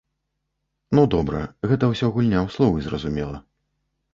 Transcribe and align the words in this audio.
Ну 0.99 1.03
добра, 1.15 1.41
гэта 1.73 1.91
ўсё 1.91 2.09
гульня 2.17 2.39
ў 2.47 2.57
словы, 2.57 2.77
зразумела. 2.87 3.37